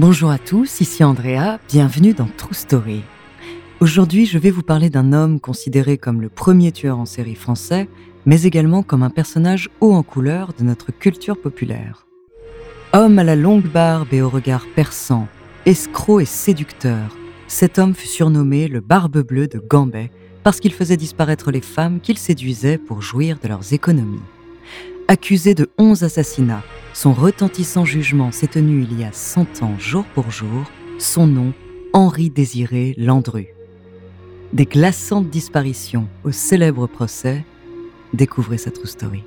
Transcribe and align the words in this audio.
Bonjour 0.00 0.30
à 0.30 0.38
tous, 0.38 0.80
ici 0.80 1.04
Andrea, 1.04 1.58
bienvenue 1.68 2.14
dans 2.14 2.26
True 2.38 2.54
Story. 2.54 3.02
Aujourd'hui, 3.80 4.24
je 4.24 4.38
vais 4.38 4.50
vous 4.50 4.62
parler 4.62 4.88
d'un 4.88 5.12
homme 5.12 5.40
considéré 5.40 5.98
comme 5.98 6.22
le 6.22 6.30
premier 6.30 6.72
tueur 6.72 6.98
en 6.98 7.04
série 7.04 7.34
français, 7.34 7.86
mais 8.24 8.44
également 8.44 8.82
comme 8.82 9.02
un 9.02 9.10
personnage 9.10 9.68
haut 9.82 9.92
en 9.92 10.02
couleur 10.02 10.54
de 10.58 10.64
notre 10.64 10.90
culture 10.90 11.38
populaire. 11.38 12.06
Homme 12.94 13.18
à 13.18 13.24
la 13.24 13.36
longue 13.36 13.70
barbe 13.70 14.08
et 14.14 14.22
au 14.22 14.30
regard 14.30 14.64
perçant, 14.74 15.28
escroc 15.66 16.20
et 16.20 16.24
séducteur, 16.24 17.14
cet 17.46 17.78
homme 17.78 17.94
fut 17.94 18.06
surnommé 18.06 18.68
le 18.68 18.80
Barbe 18.80 19.18
Bleue 19.18 19.48
de 19.48 19.58
Gambet 19.58 20.10
parce 20.42 20.60
qu'il 20.60 20.72
faisait 20.72 20.96
disparaître 20.96 21.50
les 21.50 21.60
femmes 21.60 22.00
qu'il 22.00 22.16
séduisait 22.16 22.78
pour 22.78 23.02
jouir 23.02 23.36
de 23.42 23.48
leurs 23.48 23.74
économies. 23.74 24.22
Accusé 25.10 25.56
de 25.56 25.68
11 25.76 26.04
assassinats, 26.04 26.62
son 26.94 27.12
retentissant 27.12 27.84
jugement 27.84 28.30
s'est 28.30 28.46
tenu 28.46 28.84
il 28.84 28.96
y 28.96 29.02
a 29.02 29.10
100 29.10 29.64
ans 29.64 29.76
jour 29.76 30.04
pour 30.14 30.30
jour, 30.30 30.70
son 31.00 31.26
nom, 31.26 31.52
Henri 31.92 32.30
Désiré 32.30 32.94
Landru. 32.96 33.48
Des 34.52 34.66
glaçantes 34.66 35.28
disparitions 35.28 36.06
au 36.22 36.30
célèbre 36.30 36.86
procès, 36.86 37.44
découvrez 38.14 38.56
sa 38.56 38.70
true 38.70 38.86
story. 38.86 39.24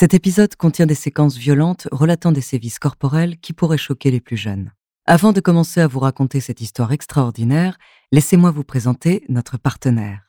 Cet 0.00 0.14
épisode 0.14 0.56
contient 0.56 0.86
des 0.86 0.94
séquences 0.94 1.36
violentes 1.36 1.86
relatant 1.92 2.32
des 2.32 2.40
sévices 2.40 2.78
corporels 2.78 3.36
qui 3.36 3.52
pourraient 3.52 3.76
choquer 3.76 4.10
les 4.10 4.22
plus 4.22 4.38
jeunes. 4.38 4.72
Avant 5.04 5.34
de 5.34 5.40
commencer 5.40 5.82
à 5.82 5.86
vous 5.86 6.00
raconter 6.00 6.40
cette 6.40 6.62
histoire 6.62 6.90
extraordinaire, 6.92 7.76
laissez-moi 8.10 8.50
vous 8.50 8.64
présenter 8.64 9.26
notre 9.28 9.58
partenaire. 9.58 10.22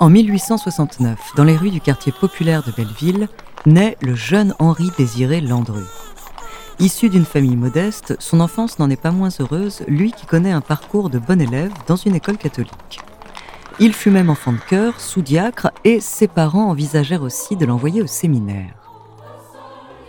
En 0.00 0.10
1869, 0.10 1.18
dans 1.34 1.44
les 1.44 1.56
rues 1.56 1.70
du 1.70 1.80
quartier 1.80 2.12
populaire 2.12 2.62
de 2.62 2.72
Belleville, 2.72 3.26
naît 3.64 3.96
le 4.02 4.14
jeune 4.14 4.54
Henri 4.58 4.90
Désiré 4.98 5.40
Landru. 5.40 5.84
Issu 6.78 7.08
d'une 7.08 7.24
famille 7.24 7.56
modeste, 7.56 8.16
son 8.18 8.40
enfance 8.40 8.78
n'en 8.78 8.90
est 8.90 9.00
pas 9.00 9.12
moins 9.12 9.30
heureuse, 9.40 9.80
lui 9.88 10.12
qui 10.12 10.26
connaît 10.26 10.52
un 10.52 10.60
parcours 10.60 11.08
de 11.08 11.18
bon 11.18 11.40
élève 11.40 11.72
dans 11.86 11.96
une 11.96 12.14
école 12.14 12.36
catholique. 12.36 13.00
Il 13.78 13.92
fut 13.92 14.10
même 14.10 14.30
enfant 14.30 14.52
de 14.52 14.58
cœur, 14.58 15.00
sous-diacre, 15.00 15.70
et 15.84 16.00
ses 16.00 16.28
parents 16.28 16.70
envisagèrent 16.70 17.22
aussi 17.22 17.56
de 17.56 17.66
l'envoyer 17.66 18.00
au 18.00 18.06
séminaire. 18.06 18.74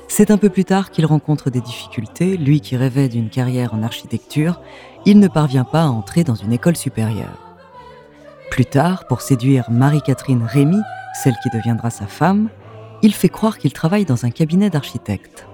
C'est 0.07 0.31
un 0.31 0.37
peu 0.37 0.49
plus 0.49 0.63
tard 0.63 0.89
qu'il 0.89 1.05
rencontre 1.05 1.49
des 1.49 1.59
difficultés, 1.59 2.37
lui 2.37 2.61
qui 2.61 2.77
rêvait 2.77 3.09
d'une 3.09 3.29
carrière 3.29 3.73
en 3.73 3.83
architecture, 3.83 4.61
il 5.05 5.19
ne 5.19 5.27
parvient 5.27 5.65
pas 5.65 5.83
à 5.83 5.87
entrer 5.87 6.23
dans 6.23 6.35
une 6.35 6.53
école 6.53 6.77
supérieure. 6.77 7.55
Plus 8.49 8.65
tard, 8.65 9.05
pour 9.07 9.19
séduire 9.19 9.69
Marie-Catherine 9.69 10.43
Rémy, 10.43 10.79
celle 11.21 11.35
qui 11.43 11.49
deviendra 11.49 11.89
sa 11.89 12.07
femme, 12.07 12.49
il 13.01 13.13
fait 13.13 13.29
croire 13.29 13.57
qu'il 13.57 13.73
travaille 13.73 14.05
dans 14.05 14.25
un 14.25 14.31
cabinet 14.31 14.69
d'architecte. 14.69 15.45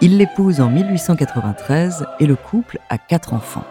Il 0.00 0.18
l'épouse 0.18 0.60
en 0.60 0.70
1893 0.70 2.06
et 2.20 2.26
le 2.26 2.36
couple 2.36 2.78
a 2.88 2.96
quatre 2.96 3.34
enfants. 3.34 3.66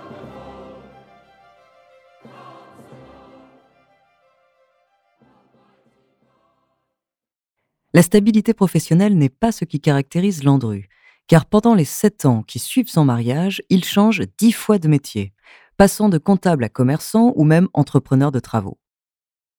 La 7.94 8.03
stabilité 8.03 8.53
professionnelle 8.53 9.17
n'est 9.17 9.29
pas 9.29 9.51
ce 9.51 9.66
qui 9.66 9.79
caractérise 9.81 10.44
Landru, 10.44 10.88
car 11.27 11.45
pendant 11.45 11.73
les 11.73 11.85
sept 11.85 12.25
ans 12.25 12.44
qui 12.44 12.59
suivent 12.59 12.89
son 12.89 13.03
mariage, 13.03 13.63
il 13.69 13.83
change 13.83 14.22
dix 14.38 14.51
fois 14.51 14.77
de 14.77 14.88
métier, 14.88 15.33
passant 15.75 16.09
de 16.09 16.19
comptable 16.19 16.63
à 16.63 16.69
commerçant 16.69 17.33
ou 17.35 17.44
même 17.44 17.67
entrepreneur 17.73 18.31
de 18.31 18.39
travaux. 18.39 18.77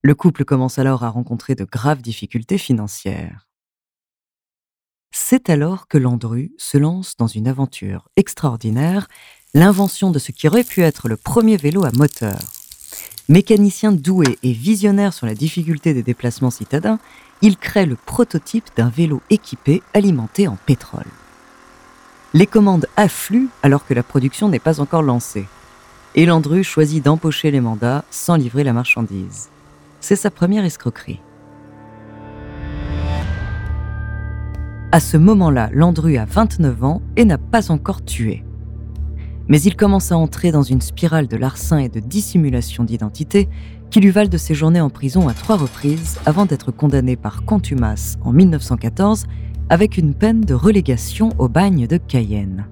Le 0.03 0.15
couple 0.15 0.45
commence 0.45 0.79
alors 0.79 1.03
à 1.03 1.11
rencontrer 1.11 1.55
de 1.55 1.65
graves 1.65 2.03
difficultés 2.03 2.59
financières. 2.59 3.49
C'est 5.11 5.51
alors 5.51 5.89
que 5.89 5.99
Landru 5.99 6.53
se 6.57 6.79
lance 6.79 7.17
dans 7.17 7.27
une 7.27 7.49
aventure 7.49 8.09
extraordinaire, 8.17 9.09
l'invention 9.55 10.13
de 10.13 10.21
ce 10.21 10.31
qui 10.31 10.47
aurait 10.47 10.63
pu 10.63 10.83
être 10.83 11.09
le 11.09 11.17
premier 11.17 11.57
vélo 11.57 11.85
à 11.85 11.91
moteur. 11.93 12.39
Mécanicien 13.29 13.91
doué 13.91 14.39
et 14.43 14.53
visionnaire 14.53 15.13
sur 15.13 15.27
la 15.27 15.35
difficulté 15.35 15.95
des 15.95 16.03
déplacements 16.03 16.51
citadins, 16.51 17.01
il 17.43 17.57
crée 17.57 17.87
le 17.87 17.97
prototype 17.97 18.69
d'un 18.77 18.89
vélo 18.89 19.23
équipé 19.31 19.83
alimenté 19.95 20.49
en 20.49 20.57
pétrole. 20.67 21.07
Les 22.35 22.47
commandes 22.47 22.87
affluent 22.97 23.49
alors 23.63 23.87
que 23.87 23.95
la 23.95 24.03
production 24.03 24.49
n'est 24.49 24.59
pas 24.59 24.81
encore 24.81 25.03
lancée. 25.03 25.47
Et 26.15 26.27
Landru 26.27 26.63
choisit 26.63 27.05
d'empocher 27.05 27.51
les 27.51 27.61
mandats 27.61 28.05
sans 28.11 28.37
livrer 28.37 28.65
la 28.65 28.73
marchandise. 28.73 29.49
C'est 30.01 30.17
sa 30.17 30.31
première 30.31 30.65
escroquerie. 30.65 31.21
À 34.93 34.99
ce 34.99 35.17
moment-là, 35.17 35.71
Landru 35.73 36.17
a 36.17 36.25
29 36.25 36.85
ans 36.85 37.03
et 37.17 37.25
n'a 37.25 37.39
pas 37.39 37.71
encore 37.71 38.05
tué. 38.05 38.45
Mais 39.51 39.61
il 39.63 39.75
commence 39.75 40.13
à 40.13 40.17
entrer 40.17 40.53
dans 40.53 40.63
une 40.63 40.81
spirale 40.81 41.27
de 41.27 41.37
larcin 41.37 41.79
et 41.79 41.89
de 41.89 41.99
dissimulation 41.99 42.85
d'identité 42.85 43.49
qui 43.91 43.99
lui 43.99 44.11
valent 44.11 44.31
de 44.31 44.39
séjourner 44.39 44.81
en 44.81 44.91
prison 44.91 45.27
à 45.27 45.35
trois 45.35 45.57
reprises 45.57 46.21
avant 46.25 46.47
d'être 46.47 46.71
condamné 46.71 47.17
par 47.17 47.45
contumace 47.45 48.17
en 48.23 48.33
1914 48.33 49.25
avec 49.69 49.99
une 49.99 50.15
peine 50.15 50.43
de 50.43 50.55
relégation 50.55 51.31
au 51.39 51.49
bagne 51.49 51.89
de 51.89 51.97
Cayenne. 51.97 52.67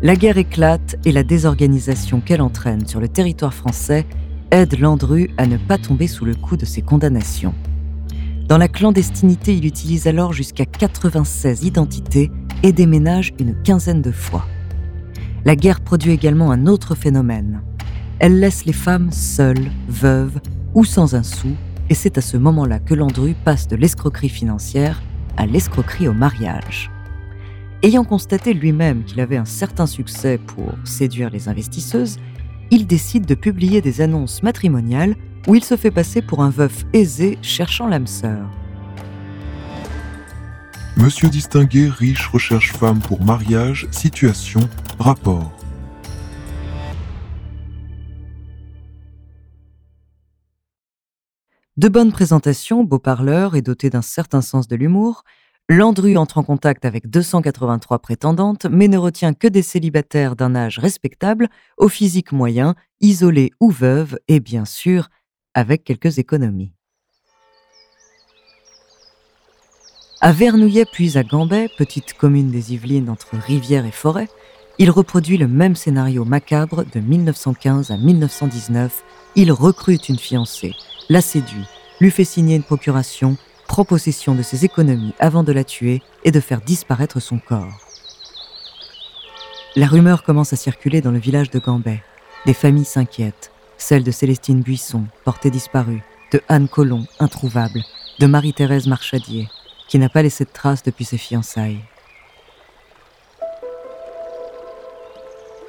La 0.00 0.16
guerre 0.16 0.38
éclate 0.38 0.96
et 1.04 1.12
la 1.12 1.22
désorganisation 1.22 2.22
qu'elle 2.22 2.40
entraîne 2.40 2.86
sur 2.86 2.98
le 2.98 3.08
territoire 3.08 3.52
français 3.52 4.06
aide 4.52 4.78
Landru 4.78 5.28
à 5.36 5.46
ne 5.46 5.58
pas 5.58 5.76
tomber 5.76 6.06
sous 6.06 6.24
le 6.24 6.34
coup 6.34 6.56
de 6.56 6.64
ses 6.64 6.80
condamnations. 6.80 7.54
Dans 8.48 8.58
la 8.58 8.68
clandestinité, 8.68 9.54
il 9.54 9.66
utilise 9.66 10.06
alors 10.06 10.32
jusqu'à 10.32 10.64
96 10.66 11.64
identités 11.64 12.30
et 12.64 12.72
déménage 12.72 13.32
une 13.38 13.54
quinzaine 13.62 14.02
de 14.02 14.10
fois. 14.10 14.46
La 15.44 15.54
guerre 15.54 15.82
produit 15.82 16.12
également 16.12 16.50
un 16.50 16.66
autre 16.66 16.94
phénomène, 16.94 17.60
elle 18.18 18.40
laisse 18.40 18.64
les 18.64 18.72
femmes 18.72 19.12
seules, 19.12 19.70
veuves 19.86 20.40
ou 20.72 20.84
sans 20.84 21.14
un 21.14 21.22
sou, 21.22 21.50
et 21.90 21.94
c'est 21.94 22.16
à 22.16 22.22
ce 22.22 22.38
moment-là 22.38 22.78
que 22.78 22.94
Landru 22.94 23.34
passe 23.44 23.68
de 23.68 23.76
l'escroquerie 23.76 24.30
financière 24.30 25.02
à 25.36 25.44
l'escroquerie 25.44 26.08
au 26.08 26.14
mariage. 26.14 26.90
Ayant 27.82 28.04
constaté 28.04 28.54
lui-même 28.54 29.04
qu'il 29.04 29.20
avait 29.20 29.36
un 29.36 29.44
certain 29.44 29.86
succès 29.86 30.38
pour 30.38 30.72
séduire 30.84 31.28
les 31.28 31.50
investisseuses, 31.50 32.18
il 32.70 32.86
décide 32.86 33.26
de 33.26 33.34
publier 33.34 33.82
des 33.82 34.00
annonces 34.00 34.42
matrimoniales 34.42 35.16
où 35.46 35.54
il 35.54 35.62
se 35.62 35.76
fait 35.76 35.90
passer 35.90 36.22
pour 36.22 36.42
un 36.42 36.48
veuf 36.48 36.86
aisé 36.94 37.36
cherchant 37.42 37.88
l'âme 37.88 38.06
sœur. 38.06 38.48
Monsieur 40.96 41.28
distingué, 41.28 41.88
riche, 41.88 42.28
recherche 42.28 42.72
femme 42.72 43.00
pour 43.00 43.20
mariage, 43.20 43.88
situation, 43.90 44.60
rapport. 45.00 45.52
De 51.76 51.88
bonnes 51.88 52.12
présentations, 52.12 52.84
beau 52.84 53.00
parleur 53.00 53.56
et 53.56 53.62
doté 53.62 53.90
d'un 53.90 54.02
certain 54.02 54.40
sens 54.40 54.68
de 54.68 54.76
l'humour, 54.76 55.24
Landru 55.68 56.16
entre 56.16 56.38
en 56.38 56.44
contact 56.44 56.84
avec 56.84 57.10
283 57.10 57.98
prétendantes, 57.98 58.66
mais 58.66 58.86
ne 58.86 58.98
retient 58.98 59.34
que 59.34 59.48
des 59.48 59.62
célibataires 59.62 60.36
d'un 60.36 60.54
âge 60.54 60.78
respectable, 60.78 61.48
au 61.76 61.88
physique 61.88 62.30
moyen, 62.30 62.76
isolés 63.00 63.50
ou 63.60 63.70
veuves, 63.70 64.18
et 64.28 64.38
bien 64.38 64.64
sûr, 64.64 65.08
avec 65.54 65.82
quelques 65.82 66.18
économies. 66.18 66.72
À 70.24 70.32
Vernouillet 70.32 70.86
puis 70.86 71.18
à 71.18 71.22
Gambais, 71.22 71.68
petite 71.76 72.14
commune 72.14 72.50
des 72.50 72.72
Yvelines 72.72 73.10
entre 73.10 73.36
rivière 73.36 73.84
et 73.84 73.90
forêt, 73.90 74.30
il 74.78 74.90
reproduit 74.90 75.36
le 75.36 75.46
même 75.46 75.76
scénario 75.76 76.24
macabre 76.24 76.82
de 76.94 76.98
1915 76.98 77.90
à 77.90 77.98
1919. 77.98 79.04
Il 79.36 79.52
recrute 79.52 80.08
une 80.08 80.18
fiancée, 80.18 80.72
la 81.10 81.20
séduit, 81.20 81.66
lui 82.00 82.10
fait 82.10 82.24
signer 82.24 82.56
une 82.56 82.62
procuration, 82.62 83.36
prend 83.68 83.84
possession 83.84 84.34
de 84.34 84.40
ses 84.40 84.64
économies 84.64 85.12
avant 85.18 85.42
de 85.42 85.52
la 85.52 85.62
tuer 85.62 86.00
et 86.24 86.30
de 86.30 86.40
faire 86.40 86.62
disparaître 86.62 87.20
son 87.20 87.38
corps. 87.38 87.78
La 89.76 89.86
rumeur 89.86 90.22
commence 90.22 90.54
à 90.54 90.56
circuler 90.56 91.02
dans 91.02 91.12
le 91.12 91.18
village 91.18 91.50
de 91.50 91.58
Gambais. 91.58 92.02
Des 92.46 92.54
familles 92.54 92.86
s'inquiètent, 92.86 93.52
celle 93.76 94.04
de 94.04 94.10
Célestine 94.10 94.62
Buisson, 94.62 95.04
portée 95.26 95.50
disparue, 95.50 96.02
de 96.32 96.40
Anne 96.48 96.68
Colomb, 96.68 97.04
introuvable, 97.20 97.84
de 98.20 98.26
Marie-Thérèse 98.26 98.86
Marchadier, 98.86 99.50
qui 99.88 99.98
n'a 99.98 100.08
pas 100.08 100.22
laissé 100.22 100.44
de 100.44 100.50
traces 100.50 100.82
depuis 100.82 101.04
ses 101.04 101.18
fiançailles. 101.18 101.80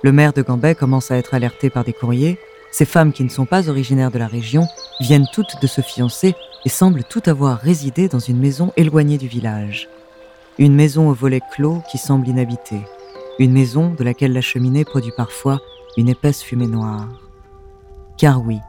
Le 0.03 0.11
maire 0.11 0.33
de 0.33 0.41
Gambais 0.41 0.75
commence 0.75 1.11
à 1.11 1.17
être 1.17 1.33
alerté 1.33 1.69
par 1.69 1.83
des 1.83 1.93
courriers 1.93 2.37
ces 2.77 2.83
femmes 2.83 3.13
qui 3.13 3.23
ne 3.23 3.29
sont 3.29 3.45
pas 3.45 3.69
originaires 3.69 4.11
de 4.11 4.19
la 4.19 4.27
région 4.27 4.67
viennent 4.99 5.29
toutes 5.31 5.61
de 5.61 5.65
se 5.65 5.79
fiancer 5.79 6.35
et 6.65 6.69
semblent 6.69 7.05
toutes 7.05 7.29
avoir 7.29 7.57
résidé 7.57 8.09
dans 8.09 8.19
une 8.19 8.37
maison 8.37 8.73
éloignée 8.75 9.17
du 9.17 9.29
village. 9.29 9.87
Une 10.57 10.75
maison 10.75 11.07
au 11.07 11.13
volet 11.13 11.39
clos 11.53 11.81
qui 11.89 11.97
semble 11.97 12.27
inhabitée. 12.27 12.81
Une 13.39 13.53
maison 13.53 13.93
de 13.93 14.03
laquelle 14.03 14.33
la 14.33 14.41
cheminée 14.41 14.83
produit 14.83 15.13
parfois 15.15 15.61
une 15.95 16.09
épaisse 16.09 16.43
fumée 16.43 16.67
noire. 16.67 17.07
Car 18.17 18.45
oui, 18.45 18.59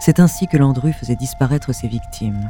c'est 0.00 0.18
ainsi 0.18 0.46
que 0.46 0.56
Landru 0.56 0.94
faisait 0.94 1.16
disparaître 1.16 1.74
ses 1.74 1.88
victimes. 1.88 2.48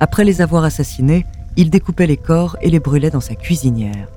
Après 0.00 0.24
les 0.24 0.40
avoir 0.40 0.64
assassinées, 0.64 1.26
il 1.56 1.70
découpait 1.70 2.06
les 2.06 2.16
corps 2.16 2.56
et 2.60 2.70
les 2.70 2.80
brûlait 2.80 3.10
dans 3.10 3.20
sa 3.20 3.34
cuisinière. 3.34 4.08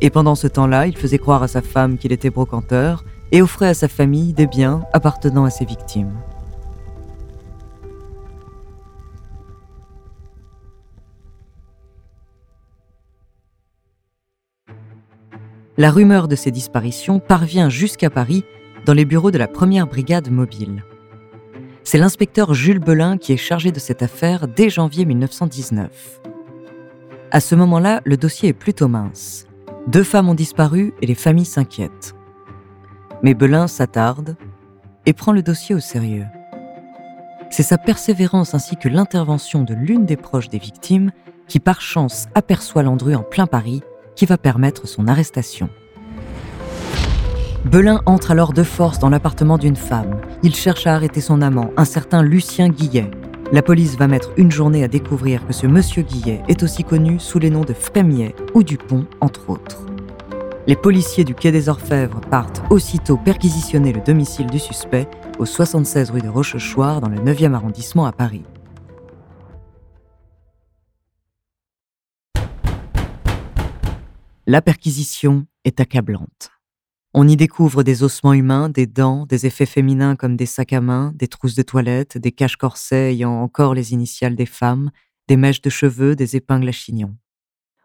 Et 0.00 0.10
pendant 0.10 0.34
ce 0.34 0.46
temps-là, 0.46 0.86
il 0.86 0.96
faisait 0.96 1.18
croire 1.18 1.42
à 1.42 1.48
sa 1.48 1.62
femme 1.62 1.96
qu'il 1.96 2.12
était 2.12 2.30
brocanteur 2.30 3.04
et 3.30 3.40
offrait 3.40 3.68
à 3.68 3.74
sa 3.74 3.88
famille 3.88 4.32
des 4.32 4.46
biens 4.46 4.82
appartenant 4.92 5.44
à 5.44 5.50
ses 5.50 5.64
victimes. 5.64 6.12
La 15.78 15.90
rumeur 15.90 16.28
de 16.28 16.36
ces 16.36 16.50
disparitions 16.50 17.18
parvient 17.18 17.70
jusqu'à 17.70 18.10
Paris 18.10 18.44
dans 18.84 18.92
les 18.92 19.06
bureaux 19.06 19.30
de 19.30 19.38
la 19.38 19.48
première 19.48 19.86
brigade 19.86 20.30
mobile. 20.30 20.84
C'est 21.82 21.98
l'inspecteur 21.98 22.52
Jules 22.52 22.78
Belin 22.78 23.16
qui 23.16 23.32
est 23.32 23.38
chargé 23.38 23.72
de 23.72 23.78
cette 23.78 24.02
affaire 24.02 24.48
dès 24.48 24.68
janvier 24.68 25.06
1919. 25.06 26.20
À 27.34 27.40
ce 27.40 27.54
moment-là, 27.54 28.02
le 28.04 28.18
dossier 28.18 28.50
est 28.50 28.52
plutôt 28.52 28.88
mince. 28.88 29.46
Deux 29.86 30.02
femmes 30.02 30.28
ont 30.28 30.34
disparu 30.34 30.92
et 31.00 31.06
les 31.06 31.14
familles 31.14 31.46
s'inquiètent. 31.46 32.14
Mais 33.22 33.32
Belin 33.32 33.68
s'attarde 33.68 34.36
et 35.06 35.14
prend 35.14 35.32
le 35.32 35.42
dossier 35.42 35.74
au 35.74 35.80
sérieux. 35.80 36.26
C'est 37.48 37.62
sa 37.62 37.78
persévérance 37.78 38.52
ainsi 38.52 38.76
que 38.76 38.90
l'intervention 38.90 39.62
de 39.62 39.72
l'une 39.72 40.04
des 40.04 40.18
proches 40.18 40.50
des 40.50 40.58
victimes 40.58 41.10
qui 41.48 41.58
par 41.58 41.80
chance 41.80 42.26
aperçoit 42.34 42.82
Landru 42.82 43.14
en 43.14 43.22
plein 43.22 43.46
Paris 43.46 43.80
qui 44.14 44.26
va 44.26 44.36
permettre 44.36 44.86
son 44.86 45.08
arrestation. 45.08 45.70
Belin 47.64 48.02
entre 48.04 48.32
alors 48.32 48.52
de 48.52 48.62
force 48.62 48.98
dans 48.98 49.08
l'appartement 49.08 49.56
d'une 49.56 49.76
femme. 49.76 50.20
Il 50.42 50.54
cherche 50.54 50.86
à 50.86 50.94
arrêter 50.94 51.22
son 51.22 51.40
amant, 51.40 51.70
un 51.78 51.86
certain 51.86 52.22
Lucien 52.22 52.68
Guillet. 52.68 53.10
La 53.52 53.60
police 53.60 53.98
va 53.98 54.08
mettre 54.08 54.32
une 54.38 54.50
journée 54.50 54.82
à 54.82 54.88
découvrir 54.88 55.46
que 55.46 55.52
ce 55.52 55.66
monsieur 55.66 56.02
Guillet 56.02 56.40
est 56.48 56.62
aussi 56.62 56.84
connu 56.84 57.20
sous 57.20 57.38
les 57.38 57.50
noms 57.50 57.66
de 57.66 57.74
Frémier 57.74 58.34
ou 58.54 58.62
Dupont, 58.62 59.06
entre 59.20 59.50
autres. 59.50 59.84
Les 60.66 60.74
policiers 60.74 61.22
du 61.22 61.34
Quai 61.34 61.52
des 61.52 61.68
Orfèvres 61.68 62.22
partent 62.30 62.62
aussitôt 62.70 63.18
perquisitionner 63.18 63.92
le 63.92 64.00
domicile 64.00 64.46
du 64.46 64.58
suspect 64.58 65.06
au 65.38 65.44
76 65.44 66.12
rue 66.12 66.22
de 66.22 66.30
Rochechouart 66.30 67.02
dans 67.02 67.10
le 67.10 67.18
9e 67.18 67.52
arrondissement 67.52 68.06
à 68.06 68.12
Paris. 68.12 68.44
La 74.46 74.62
perquisition 74.62 75.44
est 75.66 75.78
accablante. 75.78 76.51
On 77.14 77.28
y 77.28 77.36
découvre 77.36 77.82
des 77.82 78.02
ossements 78.02 78.32
humains, 78.32 78.70
des 78.70 78.86
dents, 78.86 79.26
des 79.26 79.44
effets 79.44 79.66
féminins 79.66 80.16
comme 80.16 80.34
des 80.34 80.46
sacs 80.46 80.72
à 80.72 80.80
main, 80.80 81.12
des 81.14 81.28
trousses 81.28 81.54
de 81.54 81.62
toilette, 81.62 82.16
des 82.16 82.32
caches-corsets 82.32 83.12
ayant 83.12 83.42
encore 83.42 83.74
les 83.74 83.92
initiales 83.92 84.34
des 84.34 84.46
femmes, 84.46 84.90
des 85.28 85.36
mèches 85.36 85.60
de 85.60 85.68
cheveux, 85.68 86.16
des 86.16 86.36
épingles 86.36 86.70
à 86.70 86.72
chignon. 86.72 87.14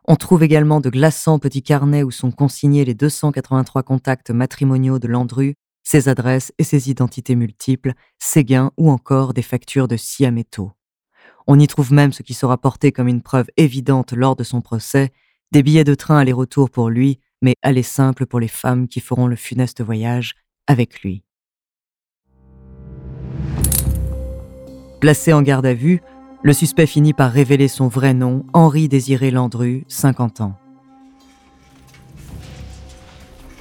On 0.07 0.15
trouve 0.15 0.44
également 0.44 0.79
de 0.79 0.89
glaçants 0.89 1.39
petits 1.39 1.62
carnets 1.62 2.03
où 2.03 2.12
sont 2.12 2.31
consignés 2.31 2.85
les 2.85 2.94
283 2.94 3.83
contacts 3.83 4.31
matrimoniaux 4.31 4.97
de 4.97 5.09
Landru, 5.09 5.56
ses 5.83 6.07
adresses 6.07 6.53
et 6.57 6.63
ses 6.63 6.89
identités 6.89 7.35
multiples, 7.35 7.91
ses 8.19 8.45
gains 8.45 8.71
ou 8.77 8.89
encore 8.89 9.33
des 9.33 9.41
factures 9.41 9.89
de 9.89 9.97
scie 9.97 10.25
à 10.25 10.31
métaux. 10.31 10.71
On 11.47 11.59
y 11.59 11.68
trouve 11.68 11.91
même 11.91 12.13
ce 12.13 12.23
qui 12.23 12.33
sera 12.33 12.57
porté 12.57 12.94
comme 12.94 13.09
une 13.09 13.21
preuve 13.21 13.47
évidente 13.57 14.13
lors 14.13 14.38
de 14.38 14.45
son 14.45 14.62
procès, 14.62 15.12
des 15.51 15.63
billets 15.63 15.83
de 15.83 15.95
train 15.95 16.18
aller-retour 16.18 16.69
pour 16.69 16.89
lui, 16.89 17.19
mais 17.42 17.56
aller 17.62 17.84
simple 17.84 18.25
pour 18.25 18.39
les 18.39 18.48
femmes 18.48 18.88
qui 18.88 19.00
feront 19.00 19.28
le 19.28 19.36
funeste 19.36 19.81
voyage 19.81 20.36
avec 20.68 21.01
lui. 21.01 21.24
Placé 25.00 25.31
en 25.34 25.42
garde 25.42 25.66
à 25.66 25.74
vue, 25.74 26.01
le 26.44 26.54
suspect 26.54 26.88
finit 26.88 27.13
par 27.13 27.31
révéler 27.31 27.68
son 27.68 27.88
vrai 27.88 28.13
nom, 28.13 28.45
Henri 28.54 28.88
Désiré 28.88 29.31
Landru, 29.31 29.85
50 29.88 30.42
ans. 30.42 30.57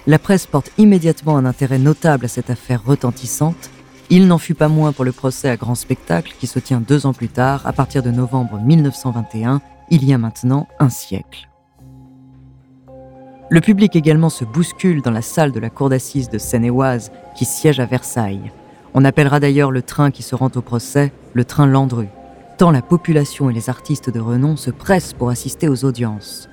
La 0.06 0.18
presse 0.18 0.46
porte 0.46 0.70
immédiatement 0.78 1.36
un 1.36 1.44
intérêt 1.44 1.78
notable 1.78 2.26
à 2.26 2.28
cette 2.28 2.48
affaire 2.48 2.84
retentissante. 2.84 3.70
Il 4.08 4.28
n'en 4.28 4.38
fut 4.38 4.54
pas 4.54 4.68
moins 4.68 4.92
pour 4.92 5.04
le 5.04 5.12
procès 5.12 5.48
à 5.48 5.56
grand 5.56 5.74
spectacle 5.74 6.34
qui 6.38 6.46
se 6.46 6.60
tient 6.60 6.80
deux 6.80 7.06
ans 7.06 7.12
plus 7.12 7.28
tard, 7.28 7.66
à 7.66 7.72
partir 7.72 8.02
de 8.04 8.10
novembre 8.12 8.60
1921, 8.60 9.60
il 9.90 10.04
y 10.04 10.12
a 10.12 10.18
maintenant 10.18 10.68
un 10.78 10.90
siècle. 10.90 11.48
Le 13.48 13.60
public 13.60 13.94
également 13.96 14.30
se 14.30 14.44
bouscule 14.44 15.02
dans 15.02 15.10
la 15.10 15.22
salle 15.22 15.52
de 15.52 15.60
la 15.60 15.70
cour 15.70 15.88
d'assises 15.88 16.30
de 16.30 16.38
Seine-et-Oise 16.38 17.12
qui 17.36 17.44
siège 17.44 17.80
à 17.80 17.86
Versailles. 17.86 18.52
On 18.94 19.04
appellera 19.04 19.40
d'ailleurs 19.40 19.70
le 19.70 19.82
train 19.82 20.10
qui 20.10 20.22
se 20.22 20.34
rend 20.34 20.50
au 20.54 20.62
procès 20.62 21.12
le 21.34 21.44
train 21.44 21.66
Landru 21.66 22.08
tant 22.56 22.70
la 22.70 22.82
population 22.82 23.50
et 23.50 23.52
les 23.52 23.68
artistes 23.68 24.10
de 24.10 24.20
renom 24.20 24.56
se 24.56 24.70
pressent 24.70 25.12
pour 25.12 25.28
assister 25.28 25.68
aux 25.68 25.84
audiences. 25.84 26.48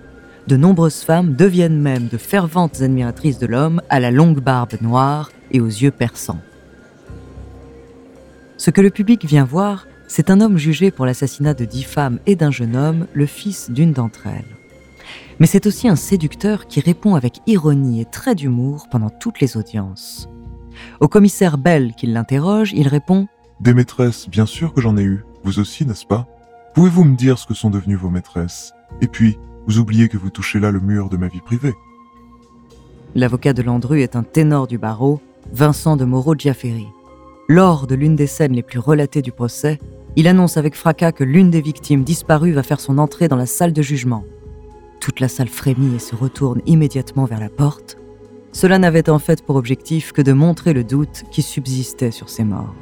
De 0.47 0.57
nombreuses 0.57 1.01
femmes 1.01 1.35
deviennent 1.35 1.79
même 1.79 2.07
de 2.07 2.17
ferventes 2.17 2.81
admiratrices 2.81 3.39
de 3.39 3.47
l'homme 3.47 3.81
à 3.89 3.99
la 3.99 4.11
longue 4.11 4.41
barbe 4.41 4.73
noire 4.81 5.31
et 5.51 5.61
aux 5.61 5.67
yeux 5.67 5.91
perçants. 5.91 6.41
Ce 8.57 8.71
que 8.71 8.81
le 8.81 8.89
public 8.89 9.25
vient 9.25 9.45
voir, 9.45 9.87
c'est 10.07 10.29
un 10.29 10.41
homme 10.41 10.57
jugé 10.57 10.91
pour 10.91 11.05
l'assassinat 11.05 11.53
de 11.53 11.65
dix 11.65 11.83
femmes 11.83 12.19
et 12.25 12.35
d'un 12.35 12.51
jeune 12.51 12.75
homme, 12.75 13.07
le 13.13 13.25
fils 13.25 13.71
d'une 13.71 13.93
d'entre 13.93 14.27
elles. 14.27 14.62
Mais 15.39 15.47
c'est 15.47 15.65
aussi 15.65 15.87
un 15.87 15.95
séducteur 15.95 16.67
qui 16.67 16.79
répond 16.79 17.15
avec 17.15 17.39
ironie 17.47 18.01
et 18.01 18.05
trait 18.05 18.35
d'humour 18.35 18.87
pendant 18.89 19.09
toutes 19.09 19.39
les 19.39 19.57
audiences. 19.57 20.29
Au 20.99 21.07
commissaire 21.07 21.57
Bell 21.57 21.93
qui 21.95 22.07
l'interroge, 22.07 22.71
il 22.73 22.87
répond 22.87 23.27
Des 23.59 23.73
maîtresses, 23.73 24.29
bien 24.29 24.45
sûr 24.45 24.73
que 24.73 24.81
j'en 24.81 24.97
ai 24.97 25.03
eu. 25.03 25.23
Vous 25.43 25.59
aussi, 25.59 25.85
n'est-ce 25.85 26.05
pas? 26.05 26.27
Pouvez-vous 26.73 27.03
me 27.03 27.15
dire 27.15 27.37
ce 27.37 27.45
que 27.45 27.53
sont 27.53 27.69
devenues 27.69 27.95
vos 27.95 28.09
maîtresses? 28.09 28.73
Et 29.01 29.07
puis, 29.07 29.37
vous 29.67 29.79
oubliez 29.79 30.09
que 30.09 30.17
vous 30.17 30.29
touchez 30.29 30.59
là 30.59 30.71
le 30.71 30.79
mur 30.79 31.09
de 31.09 31.17
ma 31.17 31.27
vie 31.27 31.41
privée. 31.41 31.73
L'avocat 33.15 33.53
de 33.53 33.61
Landru 33.61 34.01
est 34.01 34.15
un 34.15 34.23
ténor 34.23 34.67
du 34.67 34.77
barreau, 34.77 35.21
Vincent 35.51 35.97
de 35.97 36.05
Moreau-Giaferi. 36.05 36.87
Lors 37.47 37.85
de 37.85 37.95
l'une 37.95 38.15
des 38.15 38.27
scènes 38.27 38.53
les 38.53 38.63
plus 38.63 38.79
relatées 38.79 39.21
du 39.21 39.31
procès, 39.31 39.77
il 40.15 40.27
annonce 40.27 40.57
avec 40.57 40.75
fracas 40.75 41.11
que 41.11 41.23
l'une 41.23 41.49
des 41.49 41.61
victimes 41.61 42.03
disparues 42.03 42.53
va 42.53 42.63
faire 42.63 42.79
son 42.79 42.97
entrée 42.97 43.27
dans 43.27 43.35
la 43.35 43.45
salle 43.45 43.73
de 43.73 43.81
jugement. 43.81 44.23
Toute 45.03 45.19
la 45.19 45.27
salle 45.27 45.49
frémit 45.49 45.95
et 45.95 45.99
se 45.99 46.15
retourne 46.15 46.61
immédiatement 46.65 47.25
vers 47.25 47.41
la 47.41 47.49
porte. 47.49 47.97
Cela 48.53 48.79
n'avait 48.79 49.09
en 49.09 49.19
fait 49.19 49.45
pour 49.45 49.57
objectif 49.57 50.13
que 50.13 50.21
de 50.21 50.31
montrer 50.31 50.71
le 50.71 50.85
doute 50.85 51.25
qui 51.29 51.41
subsistait 51.41 52.09
sur 52.09 52.29
ces 52.29 52.45
morts. 52.45 52.73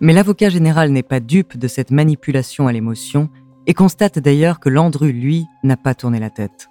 Mais 0.00 0.14
l'avocat 0.14 0.48
général 0.48 0.90
n'est 0.90 1.02
pas 1.02 1.20
dupe 1.20 1.58
de 1.58 1.68
cette 1.68 1.90
manipulation 1.90 2.66
à 2.66 2.72
l'émotion 2.72 3.28
et 3.66 3.74
constate 3.74 4.18
d'ailleurs 4.18 4.58
que 4.58 4.70
Landru, 4.70 5.12
lui, 5.12 5.44
n'a 5.64 5.76
pas 5.76 5.94
tourné 5.94 6.18
la 6.18 6.30
tête. 6.30 6.68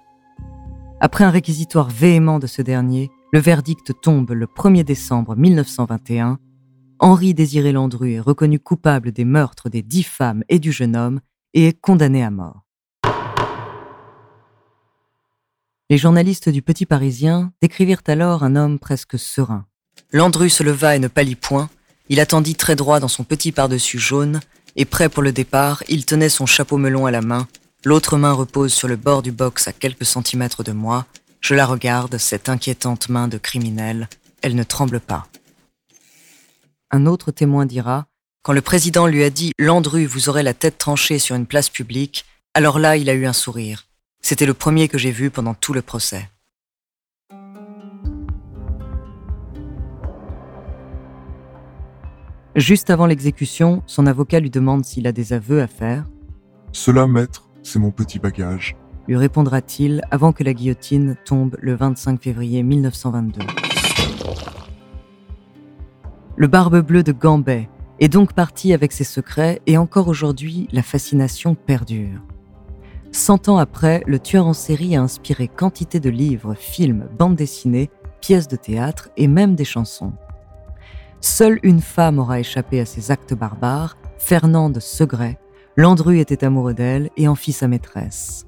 Après 0.98 1.22
un 1.22 1.30
réquisitoire 1.30 1.88
véhément 1.88 2.40
de 2.40 2.48
ce 2.48 2.62
dernier, 2.62 3.12
le 3.32 3.38
verdict 3.38 3.92
tombe 4.02 4.32
le 4.32 4.46
1er 4.46 4.82
décembre 4.82 5.36
1921. 5.36 6.40
Henri 6.98 7.32
Désiré 7.32 7.70
Landru 7.70 8.14
est 8.14 8.20
reconnu 8.20 8.58
coupable 8.58 9.12
des 9.12 9.24
meurtres 9.24 9.68
des 9.68 9.82
dix 9.82 10.02
femmes 10.02 10.42
et 10.48 10.58
du 10.58 10.72
jeune 10.72 10.96
homme 10.96 11.20
et 11.54 11.68
est 11.68 11.80
condamné 11.80 12.24
à 12.24 12.32
mort. 12.32 12.67
Les 15.90 15.96
journalistes 15.96 16.50
du 16.50 16.60
Petit 16.60 16.84
Parisien 16.84 17.50
décrivirent 17.62 18.02
alors 18.06 18.42
un 18.42 18.56
homme 18.56 18.78
presque 18.78 19.18
serein. 19.18 19.64
Landru 20.12 20.50
se 20.50 20.62
leva 20.62 20.94
et 20.94 20.98
ne 20.98 21.08
pâlit 21.08 21.34
point. 21.34 21.70
Il 22.10 22.20
attendit 22.20 22.54
très 22.54 22.76
droit 22.76 23.00
dans 23.00 23.08
son 23.08 23.24
petit 23.24 23.52
par-dessus 23.52 23.98
jaune, 23.98 24.40
et 24.76 24.84
prêt 24.84 25.08
pour 25.08 25.22
le 25.22 25.32
départ, 25.32 25.82
il 25.88 26.04
tenait 26.04 26.28
son 26.28 26.44
chapeau 26.44 26.76
melon 26.76 27.06
à 27.06 27.10
la 27.10 27.22
main. 27.22 27.48
L'autre 27.84 28.18
main 28.18 28.32
repose 28.32 28.74
sur 28.74 28.86
le 28.86 28.96
bord 28.96 29.22
du 29.22 29.32
box 29.32 29.66
à 29.66 29.72
quelques 29.72 30.04
centimètres 30.04 30.62
de 30.62 30.72
moi, 30.72 31.06
je 31.40 31.54
la 31.54 31.64
regarde, 31.64 32.18
cette 32.18 32.50
inquiétante 32.50 33.08
main 33.08 33.28
de 33.28 33.38
criminel. 33.38 34.08
Elle 34.42 34.56
ne 34.56 34.64
tremble 34.64 35.00
pas. 35.00 35.26
Un 36.90 37.06
autre 37.06 37.30
témoin 37.30 37.64
dira 37.64 38.06
Quand 38.42 38.52
le 38.52 38.60
président 38.60 39.06
lui 39.06 39.24
a 39.24 39.30
dit 39.30 39.52
Landru, 39.58 40.04
vous 40.04 40.28
aurez 40.28 40.42
la 40.42 40.54
tête 40.54 40.76
tranchée 40.76 41.18
sur 41.18 41.36
une 41.36 41.46
place 41.46 41.70
publique, 41.70 42.26
alors 42.52 42.78
là, 42.78 42.96
il 42.96 43.08
a 43.08 43.14
eu 43.14 43.26
un 43.26 43.32
sourire. 43.32 43.87
C'était 44.20 44.46
le 44.46 44.54
premier 44.54 44.88
que 44.88 44.98
j'ai 44.98 45.10
vu 45.10 45.30
pendant 45.30 45.54
tout 45.54 45.72
le 45.72 45.82
procès. 45.82 46.28
Juste 52.54 52.90
avant 52.90 53.06
l'exécution, 53.06 53.82
son 53.86 54.06
avocat 54.06 54.40
lui 54.40 54.50
demande 54.50 54.84
s'il 54.84 55.06
a 55.06 55.12
des 55.12 55.32
aveux 55.32 55.62
à 55.62 55.66
faire. 55.66 56.04
Cela, 56.72 57.06
maître, 57.06 57.48
c'est 57.62 57.78
mon 57.78 57.90
petit 57.90 58.18
bagage 58.18 58.76
lui 59.08 59.16
répondra-t-il 59.16 60.02
avant 60.10 60.32
que 60.32 60.44
la 60.44 60.52
guillotine 60.52 61.16
tombe 61.24 61.56
le 61.60 61.74
25 61.74 62.22
février 62.22 62.62
1922. 62.62 63.40
Le 66.36 66.46
Barbe 66.46 66.80
Bleue 66.82 67.02
de 67.02 67.12
Gambet 67.12 67.68
est 68.00 68.10
donc 68.10 68.34
parti 68.34 68.74
avec 68.74 68.92
ses 68.92 69.04
secrets 69.04 69.60
et 69.66 69.78
encore 69.78 70.08
aujourd'hui, 70.08 70.68
la 70.70 70.82
fascination 70.82 71.54
perdure. 71.54 72.20
Cent 73.12 73.48
ans 73.48 73.58
après, 73.58 74.02
le 74.06 74.18
tueur 74.18 74.46
en 74.46 74.52
série 74.52 74.96
a 74.96 75.02
inspiré 75.02 75.48
quantité 75.48 76.00
de 76.00 76.10
livres, 76.10 76.54
films, 76.54 77.08
bandes 77.18 77.36
dessinées, 77.36 77.90
pièces 78.20 78.48
de 78.48 78.56
théâtre 78.56 79.10
et 79.16 79.28
même 79.28 79.54
des 79.54 79.64
chansons. 79.64 80.12
Seule 81.20 81.58
une 81.62 81.80
femme 81.80 82.18
aura 82.18 82.38
échappé 82.38 82.80
à 82.80 82.86
ces 82.86 83.10
actes 83.10 83.34
barbares, 83.34 83.96
Fernande 84.18 84.78
Segret. 84.80 85.38
Landru 85.76 86.18
était 86.18 86.44
amoureux 86.44 86.74
d'elle 86.74 87.10
et 87.16 87.28
en 87.28 87.34
fit 87.34 87.52
sa 87.52 87.68
maîtresse. 87.68 88.46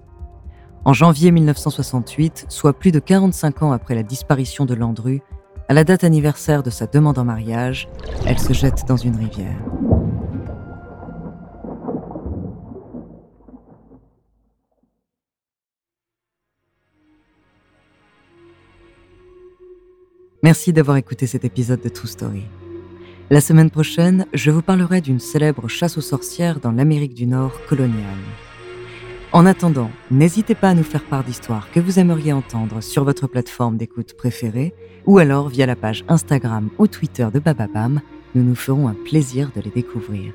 En 0.84 0.92
janvier 0.92 1.30
1968, 1.30 2.46
soit 2.48 2.72
plus 2.72 2.92
de 2.92 3.00
45 3.00 3.62
ans 3.62 3.72
après 3.72 3.94
la 3.94 4.02
disparition 4.02 4.64
de 4.64 4.74
Landru, 4.74 5.20
à 5.68 5.74
la 5.74 5.84
date 5.84 6.04
anniversaire 6.04 6.62
de 6.62 6.70
sa 6.70 6.86
demande 6.86 7.18
en 7.18 7.24
mariage, 7.24 7.88
elle 8.26 8.38
se 8.38 8.52
jette 8.52 8.84
dans 8.88 8.96
une 8.96 9.16
rivière. 9.16 9.60
Merci 20.42 20.72
d'avoir 20.72 20.96
écouté 20.96 21.26
cet 21.26 21.44
épisode 21.44 21.82
de 21.82 21.90
True 21.90 22.08
Story. 22.08 22.44
La 23.28 23.42
semaine 23.42 23.70
prochaine, 23.70 24.24
je 24.32 24.50
vous 24.50 24.62
parlerai 24.62 25.02
d'une 25.02 25.20
célèbre 25.20 25.68
chasse 25.68 25.98
aux 25.98 26.02
sorcières 26.02 26.60
dans 26.60 26.72
l'Amérique 26.72 27.12
du 27.12 27.26
Nord 27.26 27.52
coloniale. 27.68 28.16
En 29.32 29.44
attendant, 29.44 29.90
n'hésitez 30.10 30.54
pas 30.54 30.70
à 30.70 30.74
nous 30.74 30.82
faire 30.82 31.04
part 31.04 31.24
d'histoires 31.24 31.70
que 31.70 31.78
vous 31.78 31.98
aimeriez 31.98 32.32
entendre 32.32 32.80
sur 32.80 33.04
votre 33.04 33.26
plateforme 33.26 33.76
d'écoute 33.76 34.14
préférée 34.14 34.72
ou 35.04 35.18
alors 35.18 35.50
via 35.50 35.66
la 35.66 35.76
page 35.76 36.04
Instagram 36.08 36.70
ou 36.78 36.86
Twitter 36.86 37.28
de 37.32 37.38
Bababam. 37.38 38.00
Nous 38.34 38.42
nous 38.42 38.54
ferons 38.54 38.88
un 38.88 38.96
plaisir 39.04 39.50
de 39.54 39.60
les 39.60 39.70
découvrir. 39.70 40.32